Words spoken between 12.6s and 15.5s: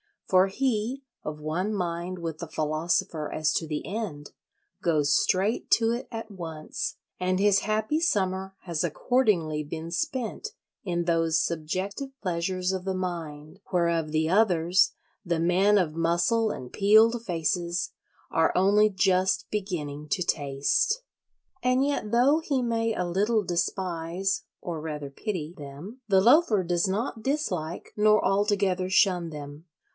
of the mind whereof the others, the